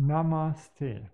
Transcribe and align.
Namaste. 0.00 1.08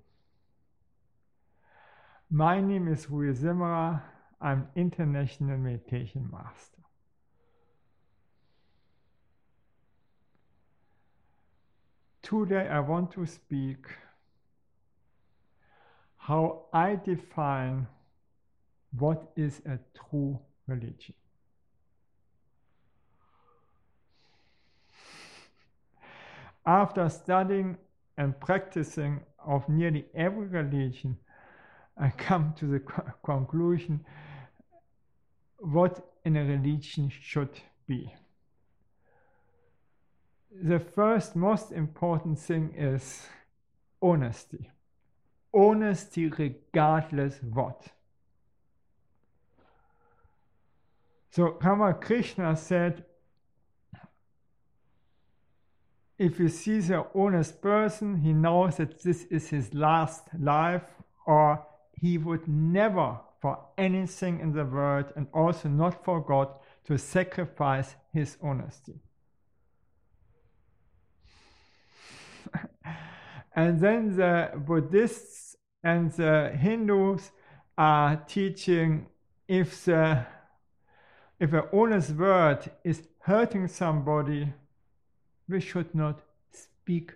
My 2.31 2.61
name 2.61 2.89
is 2.89 3.09
Rudi 3.09 3.39
Zimmerer. 3.39 4.03
I'm 4.41 4.69
International 4.77 5.57
Meditation 5.57 6.29
Master. 6.30 6.83
Today 12.23 12.69
I 12.69 12.80
want 12.80 13.12
to 13.12 13.25
speak 13.25 13.87
how 16.19 16.66
I 16.73 16.96
define 16.96 17.87
what 18.98 19.30
is 19.37 19.62
a 19.66 19.79
true 19.95 20.39
religion. 20.66 21.14
After 26.66 27.09
studying 27.09 27.77
and 28.16 28.38
practicing 28.41 29.20
of 29.45 29.68
nearly 29.68 30.06
every 30.14 30.46
religion, 30.46 31.16
I 31.96 32.10
come 32.10 32.54
to 32.59 32.66
the 32.66 32.80
conclusion 33.24 34.04
what 35.59 36.06
in 36.24 36.37
a 36.37 36.45
religion 36.45 37.10
should 37.23 37.60
be. 37.87 38.12
The 40.62 40.78
first 40.78 41.34
most 41.34 41.73
important 41.73 42.38
thing 42.38 42.74
is 42.77 43.27
honesty. 44.00 44.70
Honesty 45.52 46.28
regardless 46.28 47.38
what. 47.42 47.88
So 51.30 51.59
Ramakrishna 51.60 52.56
said, 52.56 53.04
if 56.18 56.38
he 56.38 56.48
sees 56.48 56.90
an 56.90 57.04
honest 57.15 57.60
person, 57.60 58.16
he 58.16 58.32
knows 58.32 58.76
that 58.76 59.02
this 59.02 59.24
is 59.24 59.48
his 59.48 59.74
last 59.74 60.23
life, 60.38 60.82
or 61.26 61.66
he 62.01 62.18
would 62.18 62.46
never, 62.46 63.18
for 63.40 63.59
anything 63.76 64.41
in 64.41 64.53
the 64.53 64.65
world, 64.65 65.12
and 65.16 65.26
also 65.32 65.69
not 65.69 66.04
for 66.04 66.21
God, 66.21 66.48
to 66.84 66.98
sacrifice 66.98 67.97
his 68.12 68.37
honesty. 68.43 69.00
and 73.56 73.81
then 73.81 74.16
the 74.16 74.50
Buddhists 74.54 75.56
and 75.82 76.12
the 76.12 76.50
Hindus 76.50 77.32
are 77.76 78.16
teaching 78.16 79.06
if 79.49 79.84
the 79.84 80.26
if 81.41 81.53
an 81.53 81.65
honest 81.72 82.10
word 82.12 82.71
is 82.84 83.03
hurting 83.19 83.66
somebody, 83.69 84.53
we 85.48 85.60
should 85.60 85.94
not 85.94 86.20
speak. 86.53 87.12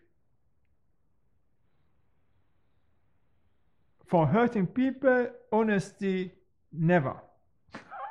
For 4.07 4.27
hurting 4.27 4.67
people, 4.67 5.29
honesty 5.53 6.33
never. 6.73 7.17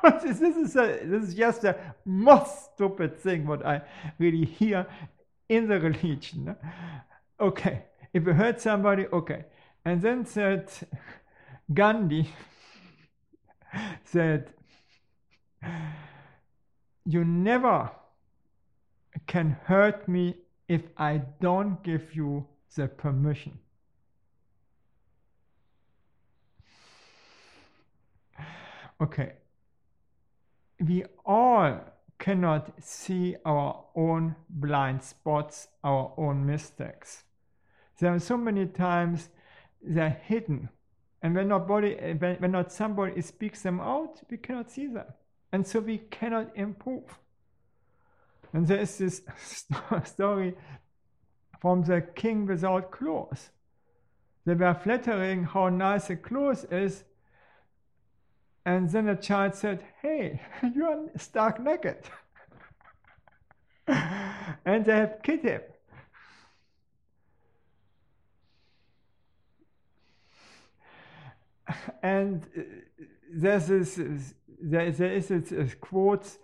this, 0.23 0.41
is 0.41 0.75
a, 0.75 0.99
this 1.03 1.29
is 1.29 1.33
just 1.33 1.61
the 1.61 1.75
most 2.05 2.73
stupid 2.73 3.17
thing 3.17 3.47
what 3.47 3.65
I 3.65 3.81
really 4.19 4.45
hear 4.45 4.85
in 5.49 5.67
the 5.67 5.79
religion. 5.79 6.55
Okay, 7.39 7.85
if 8.13 8.25
you 8.25 8.33
hurt 8.33 8.61
somebody, 8.61 9.07
okay. 9.07 9.45
And 9.85 10.01
then 10.01 10.25
said 10.25 10.69
Gandhi 11.73 12.29
said, 14.03 14.53
You 17.05 17.23
never 17.23 17.89
can 19.27 19.57
hurt 19.65 20.07
me 20.07 20.35
if 20.67 20.81
I 20.97 21.21
don't 21.39 21.83
give 21.83 22.15
you 22.15 22.47
the 22.75 22.87
permission. 22.87 23.59
Okay, 28.99 29.33
we 30.79 31.03
all 31.23 31.79
cannot 32.17 32.71
see 32.83 33.35
our 33.45 33.85
own 33.95 34.35
blind 34.49 35.03
spots, 35.03 35.67
our 35.83 36.13
own 36.17 36.45
mistakes. 36.45 37.23
There 37.99 38.13
are 38.13 38.19
so 38.19 38.37
many 38.37 38.65
times 38.65 39.29
they're 39.81 40.21
hidden. 40.23 40.69
And 41.21 41.35
when 41.35 41.49
not, 41.49 41.67
body, 41.67 41.95
when, 42.17 42.37
when 42.37 42.51
not 42.51 42.71
somebody 42.71 43.21
speaks 43.21 43.61
them 43.61 43.79
out, 43.79 44.21
we 44.29 44.37
cannot 44.37 44.71
see 44.71 44.87
them. 44.87 45.07
And 45.51 45.65
so 45.65 45.79
we 45.79 45.99
cannot 45.99 46.55
improve. 46.55 47.19
And 48.53 48.67
there 48.67 48.79
is 48.79 48.97
this 48.97 49.21
story 50.05 50.55
from 51.59 51.83
the 51.83 52.01
king 52.01 52.45
without 52.45 52.91
clothes. 52.91 53.49
They 54.45 54.53
were 54.53 54.73
flattering 54.73 55.43
how 55.43 55.69
nice 55.69 56.07
the 56.07 56.15
clothes 56.15 56.65
is. 56.71 57.03
And 58.65 58.89
then 58.89 59.05
the 59.07 59.15
child 59.15 59.55
said, 59.55 59.83
Hey, 60.01 60.41
you 60.75 60.85
are 60.85 60.99
stark 61.17 61.59
naked. 61.59 61.97
and 63.87 64.85
they 64.85 64.95
have 64.95 65.19
killed 65.23 65.41
him. 65.41 65.61
And 72.01 72.43
uh, 72.57 72.61
there's 73.33 73.67
this, 73.67 73.99
there, 74.61 74.85
is 74.85 75.27
this 75.27 75.75
quote, 75.75 76.37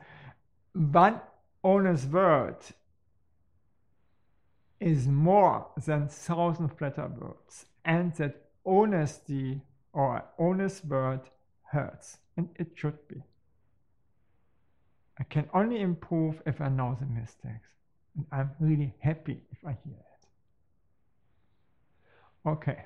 one 0.73 1.21
honest 1.63 2.09
word 2.09 2.57
is 4.79 5.07
more 5.07 5.67
than 5.85 6.07
thousand 6.07 6.69
flatter 6.69 7.07
words, 7.07 7.65
and 7.85 8.13
that 8.15 8.49
honesty 8.65 9.61
or 9.93 10.23
honest 10.37 10.85
word 10.85 11.21
hurts, 11.63 12.17
and 12.35 12.49
it 12.55 12.71
should 12.75 13.07
be. 13.07 13.23
I 15.19 15.23
can 15.23 15.47
only 15.53 15.79
improve 15.79 16.41
if 16.45 16.59
I 16.59 16.69
know 16.69 16.97
the 16.99 17.05
mistakes, 17.05 17.69
and 18.15 18.25
I'm 18.31 18.51
really 18.59 18.93
happy 18.99 19.41
if 19.51 19.65
I 19.65 19.77
hear 19.85 19.95
it. 19.95 20.27
Okay. 22.45 22.85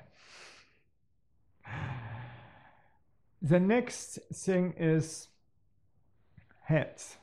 The 3.42 3.60
next 3.60 4.18
thing 4.32 4.74
is 4.76 5.28
heads. 6.62 7.16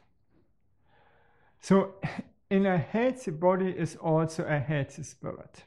So, 1.65 1.95
in 2.51 2.67
a 2.67 2.77
healthy 2.77 3.31
body 3.31 3.71
is 3.71 3.95
also 3.95 4.45
a 4.45 4.59
healthy 4.59 5.01
spirit. 5.01 5.63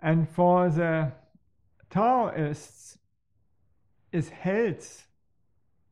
And 0.00 0.26
for 0.26 0.70
the 0.70 1.12
Taoists, 1.90 2.96
is 4.12 4.30
health 4.30 5.06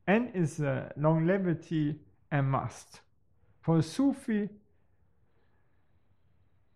and 0.06 0.30
is 0.34 0.60
uh, 0.60 0.88
longevity 0.96 1.96
a 2.32 2.40
must. 2.42 3.02
For 3.60 3.82
Sufi, 3.82 4.48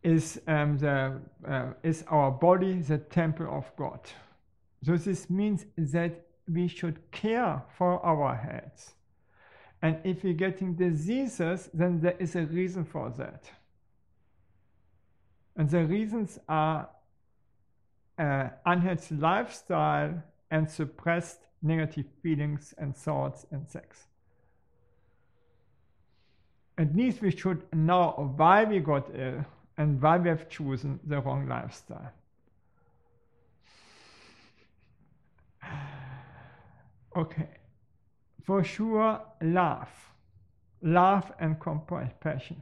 is 0.02 0.42
um, 0.46 0.76
the 0.76 1.22
uh, 1.48 1.72
is 1.82 2.04
our 2.08 2.30
body 2.30 2.82
the 2.82 2.98
temple 2.98 3.48
of 3.48 3.64
God. 3.76 4.00
So 4.84 4.98
this 4.98 5.30
means 5.30 5.64
that 5.78 6.26
we 6.46 6.68
should 6.68 6.98
care 7.12 7.62
for 7.78 8.04
our 8.04 8.34
heads. 8.34 8.94
And 9.82 9.98
if 10.04 10.22
you're 10.22 10.34
getting 10.34 10.74
diseases, 10.74 11.70
then 11.72 12.00
there 12.00 12.16
is 12.18 12.36
a 12.36 12.42
reason 12.42 12.84
for 12.84 13.10
that. 13.16 13.44
And 15.56 15.68
the 15.68 15.84
reasons 15.84 16.38
are 16.48 16.88
uh, 18.18 18.48
unhealthy 18.66 19.14
lifestyle 19.14 20.22
and 20.50 20.70
suppressed 20.70 21.40
negative 21.62 22.06
feelings 22.22 22.74
and 22.76 22.94
thoughts 22.94 23.46
and 23.50 23.68
sex. 23.68 24.04
At 26.76 26.94
least 26.94 27.20
we 27.20 27.30
should 27.30 27.62
know 27.74 28.32
why 28.36 28.64
we 28.64 28.80
got 28.80 29.08
ill 29.14 29.44
and 29.76 30.00
why 30.00 30.18
we 30.18 30.28
have 30.28 30.48
chosen 30.48 31.00
the 31.04 31.20
wrong 31.20 31.48
lifestyle. 31.48 32.12
Okay 37.16 37.59
for 38.50 38.64
sure 38.64 39.20
love, 39.42 39.88
love 40.82 41.32
and 41.38 41.60
compassion. 41.60 42.60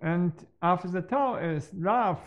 And 0.00 0.32
after 0.62 0.86
the 0.86 1.02
Tao 1.02 1.38
is 1.38 1.70
love 1.74 2.20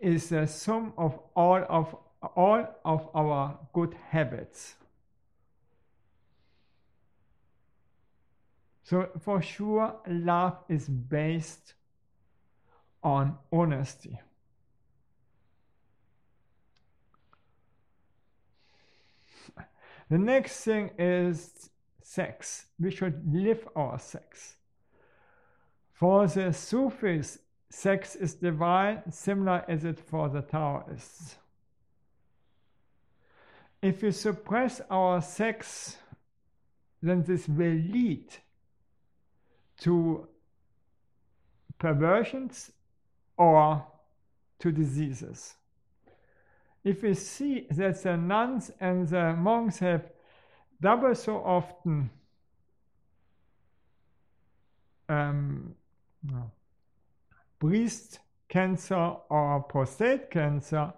is 0.00 0.28
the 0.30 0.48
sum 0.48 0.92
of 0.98 1.20
all 1.36 1.64
of 1.68 1.94
all 2.34 2.66
of 2.84 3.08
our 3.14 3.56
good 3.72 3.94
habits. 4.10 4.74
So 8.82 9.08
for 9.20 9.40
sure 9.40 9.94
love 10.08 10.56
is 10.68 10.88
based 10.88 11.74
on 13.04 13.36
honesty. 13.52 14.18
The 20.10 20.18
next 20.18 20.62
thing 20.64 20.90
is 20.98 21.70
sex. 22.02 22.66
We 22.78 22.90
should 22.90 23.32
live 23.32 23.66
our 23.74 23.98
sex. 23.98 24.56
For 25.94 26.26
the 26.26 26.52
Sufis, 26.52 27.38
sex 27.70 28.14
is 28.16 28.34
divine, 28.34 29.10
similar 29.10 29.64
as 29.68 29.84
it 29.84 29.98
for 29.98 30.28
the 30.28 30.42
Taoists. 30.42 31.36
If 33.80 34.02
we 34.02 34.12
suppress 34.12 34.82
our 34.90 35.22
sex, 35.22 35.96
then 37.00 37.22
this 37.22 37.48
will 37.48 37.72
lead 37.72 38.26
to 39.78 40.28
perversions 41.78 42.70
or 43.36 43.84
to 44.60 44.70
diseases. 44.70 45.54
If 46.84 47.02
we 47.02 47.14
see 47.14 47.66
that 47.70 48.02
the 48.02 48.16
nuns 48.16 48.72
and 48.80 49.08
the 49.08 49.34
monks 49.34 49.78
have 49.78 50.10
double 50.80 51.14
so 51.14 51.36
often 51.36 52.10
um, 55.08 55.76
breast 57.60 58.18
cancer 58.48 59.14
or 59.30 59.62
prostate 59.62 60.30
cancer, 60.30 60.92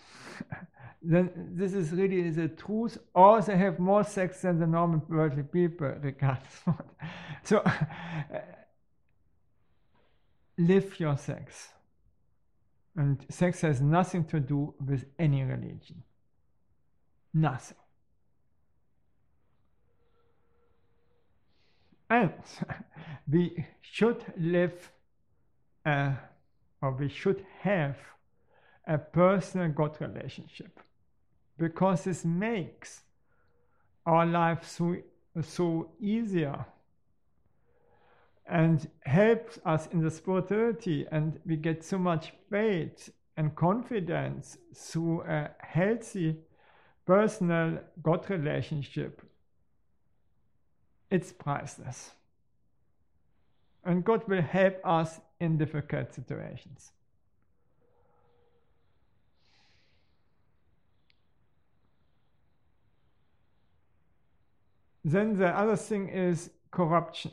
then 1.02 1.30
this 1.54 1.72
is 1.72 1.92
really 1.92 2.30
the 2.30 2.48
truth, 2.48 2.98
or 3.14 3.40
they 3.40 3.56
have 3.56 3.78
more 3.78 4.04
sex 4.04 4.42
than 4.42 4.58
the 4.58 4.66
normal 4.66 5.02
worldly 5.08 5.44
people, 5.44 5.94
regardless. 6.00 6.62
so, 7.44 7.64
live 10.58 11.00
your 11.00 11.16
sex. 11.16 11.68
And 12.98 13.24
sex 13.28 13.60
has 13.60 13.80
nothing 13.80 14.24
to 14.24 14.40
do 14.40 14.74
with 14.84 15.04
any 15.20 15.44
religion. 15.44 16.02
Nothing. 17.32 17.76
And 22.10 22.32
we 23.30 23.64
should 23.82 24.24
live, 24.36 24.90
uh, 25.86 26.14
or 26.82 26.90
we 26.90 27.08
should 27.08 27.46
have 27.60 27.96
a 28.84 28.98
personal 28.98 29.68
God 29.68 29.96
relationship 30.00 30.80
because 31.56 32.02
this 32.02 32.24
makes 32.24 33.02
our 34.06 34.26
life 34.26 34.66
so, 34.66 34.96
so 35.40 35.92
easier 36.00 36.66
and 38.48 38.88
helps 39.04 39.58
us 39.64 39.86
in 39.92 40.00
the 40.00 40.10
spirituality 40.10 41.06
and 41.12 41.38
we 41.44 41.56
get 41.56 41.84
so 41.84 41.98
much 41.98 42.32
faith 42.50 43.10
and 43.36 43.54
confidence 43.54 44.56
through 44.74 45.22
a 45.22 45.50
healthy 45.60 46.36
personal 47.06 47.78
God 48.02 48.28
relationship. 48.30 49.22
It's 51.10 51.32
priceless. 51.32 52.12
And 53.84 54.04
God 54.04 54.26
will 54.28 54.42
help 54.42 54.80
us 54.84 55.20
in 55.40 55.56
difficult 55.56 56.12
situations. 56.14 56.92
Then 65.04 65.36
the 65.36 65.48
other 65.48 65.76
thing 65.76 66.08
is 66.08 66.50
corruption. 66.70 67.30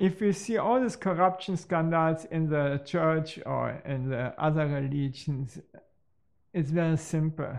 If 0.00 0.22
we 0.22 0.32
see 0.32 0.56
all 0.56 0.80
these 0.80 0.96
corruption 0.96 1.58
scandals 1.58 2.24
in 2.24 2.48
the 2.48 2.80
church 2.86 3.38
or 3.44 3.82
in 3.84 4.08
the 4.08 4.32
other 4.42 4.66
religions, 4.66 5.58
it's 6.54 6.70
very 6.70 6.96
simple. 6.96 7.58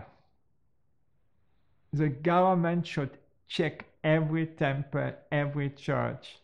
The 1.92 2.08
government 2.08 2.84
should 2.84 3.10
check 3.46 3.84
every 4.02 4.46
temple, 4.46 5.12
every 5.30 5.70
church, 5.70 6.40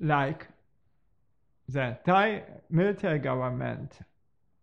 like 0.00 0.48
the 1.68 1.98
Thai 2.06 2.44
military 2.70 3.18
government 3.18 3.98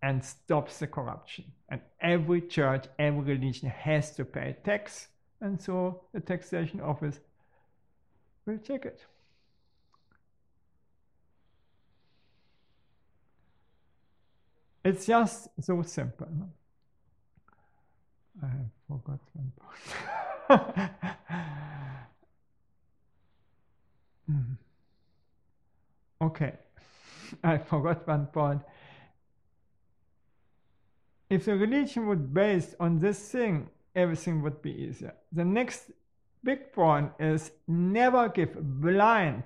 and 0.01 0.25
stops 0.25 0.79
the 0.79 0.87
corruption. 0.87 1.45
And 1.69 1.79
every 2.01 2.41
church, 2.41 2.85
every 2.97 3.35
religion 3.35 3.69
has 3.69 4.15
to 4.15 4.25
pay 4.25 4.57
tax, 4.63 5.09
and 5.41 5.61
so 5.61 6.01
the 6.11 6.21
taxation 6.21 6.81
office 6.81 7.19
will 8.47 8.57
check 8.57 8.85
it. 8.85 9.05
It's 14.87 15.05
just 15.05 15.49
so 15.59 15.81
simple. 15.81 16.27
I 18.41 18.45
have 18.45 18.71
forgot 18.87 19.19
one 19.33 19.51
mm. 24.31 24.57
Okay, 26.21 26.53
I 27.43 27.57
forgot 27.71 28.07
one 28.07 28.27
point 28.27 28.61
if 31.29 31.45
the 31.45 31.57
religion 31.57 32.07
would 32.07 32.33
based 32.33 32.75
on 32.79 32.99
this 32.99 33.19
thing, 33.19 33.69
everything 33.95 34.41
would 34.41 34.61
be 34.61 34.71
easier. 34.71 35.13
The 35.33 35.43
next 35.43 35.91
big 36.43 36.71
point 36.71 37.11
is 37.19 37.51
never 37.67 38.29
give 38.29 38.55
blind 38.81 39.43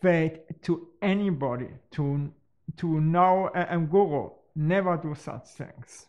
faith 0.00 0.38
to 0.62 0.88
anybody, 1.02 1.68
to, 1.90 2.32
to 2.78 3.00
know 3.00 3.48
and 3.54 3.90
guru. 3.90 4.30
Never 4.54 4.96
do 4.96 5.14
such 5.14 5.46
things. 5.48 6.06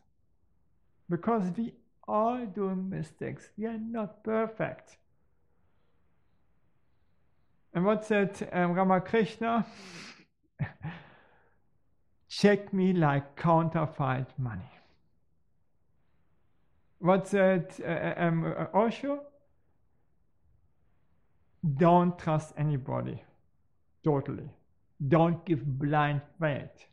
Because 1.09 1.43
we 1.57 1.73
all 2.07 2.45
do 2.45 2.75
mistakes. 2.75 3.49
We 3.57 3.65
are 3.65 3.77
not 3.77 4.23
perfect. 4.23 4.97
And 7.73 7.85
what 7.85 8.05
said 8.05 8.49
um, 8.53 8.73
Ramakrishna? 8.73 9.65
check 12.29 12.73
me 12.73 12.93
like 12.93 13.35
counterfeit 13.35 14.27
money. 14.37 14.71
what 16.99 17.27
said 17.27 17.73
uh, 17.81 17.87
uh, 17.87 18.13
um, 18.17 18.45
uh, 18.45 18.77
Osho? 18.77 19.21
Don't 21.77 22.17
trust 22.19 22.53
anybody, 22.57 23.23
totally. 24.03 24.49
Don't 25.07 25.45
give 25.45 25.63
blind 25.65 26.21
faith. 26.39 26.87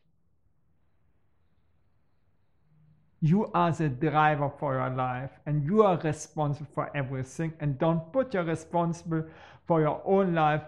You 3.21 3.51
are 3.55 3.71
the 3.71 3.89
driver 3.89 4.51
for 4.59 4.75
your 4.75 4.91
life 4.91 5.31
and 5.47 5.65
you 5.65 5.85
are 5.85 5.97
responsible 5.99 6.69
for 6.75 6.95
everything 6.97 7.53
and 7.61 7.79
don't 7.79 8.13
put 8.13 8.35
your 8.35 8.43
responsible 8.43 9.25
for 9.67 9.81
your 9.81 10.03
own 10.05 10.35
life 10.35 10.63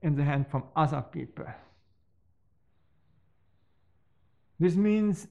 in 0.00 0.16
the 0.16 0.24
hand 0.24 0.46
from 0.50 0.64
other 0.74 1.04
people. 1.12 1.46
This 4.58 4.76
means 4.76 5.26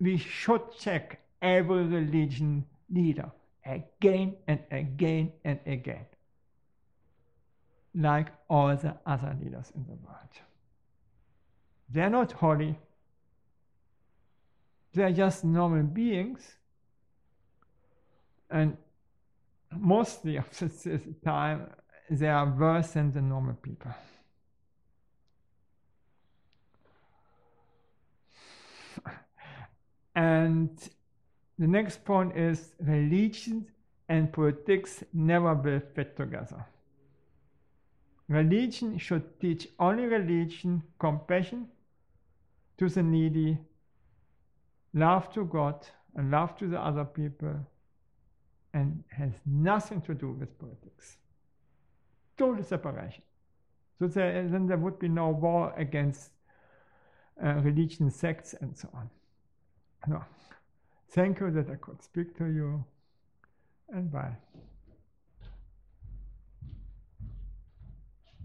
we 0.00 0.18
should 0.18 0.62
check 0.78 1.20
every 1.40 1.84
religion 1.84 2.66
leader 2.90 3.30
again 3.64 4.36
and 4.46 4.60
again 4.70 5.32
and 5.44 5.60
again, 5.66 6.06
like 7.94 8.28
all 8.48 8.74
the 8.76 8.96
other 9.06 9.36
leaders 9.40 9.72
in 9.74 9.84
the 9.84 9.94
world. 9.94 10.34
They're 11.88 12.10
not 12.10 12.32
holy, 12.32 12.76
they're 14.92 15.12
just 15.12 15.44
normal 15.44 15.84
beings, 15.84 16.40
and 18.50 18.76
mostly 19.70 20.36
of 20.36 20.50
the 20.58 21.00
time 21.24 21.70
they 22.10 22.28
are 22.28 22.46
worse 22.46 22.92
than 22.92 23.12
the 23.12 23.22
normal 23.22 23.54
people. 23.54 23.92
And 30.16 30.70
the 31.58 31.66
next 31.66 32.04
point 32.04 32.36
is 32.36 32.72
religion 32.78 33.66
and 34.08 34.32
politics 34.32 35.02
never 35.12 35.54
will 35.54 35.80
fit 35.80 36.16
together. 36.16 36.64
Religion 38.28 38.98
should 38.98 39.38
teach 39.38 39.68
only 39.78 40.06
religion 40.06 40.82
compassion 40.98 41.68
to 42.78 42.88
the 42.88 43.02
needy, 43.02 43.58
love 44.94 45.30
to 45.32 45.44
God, 45.44 45.86
and 46.14 46.30
love 46.30 46.56
to 46.58 46.66
the 46.66 46.80
other 46.80 47.04
people, 47.04 47.54
and 48.72 49.04
has 49.10 49.32
nothing 49.44 50.00
to 50.02 50.14
do 50.14 50.30
with 50.30 50.58
politics. 50.58 51.18
Total 52.36 52.64
separation. 52.64 53.22
So 53.98 54.08
there, 54.08 54.48
then 54.48 54.66
there 54.66 54.78
would 54.78 54.98
be 54.98 55.08
no 55.08 55.28
war 55.28 55.72
against 55.76 56.30
uh, 57.42 57.54
religion, 57.54 58.10
sects, 58.10 58.54
and 58.60 58.76
so 58.76 58.88
on. 58.94 59.10
No. 60.08 60.24
Thank 61.10 61.40
you 61.40 61.50
that 61.50 61.70
I 61.70 61.76
could 61.76 62.02
speak 62.02 62.36
to 62.38 62.46
you, 62.46 62.84
and 63.92 64.10
bye. 64.10 64.36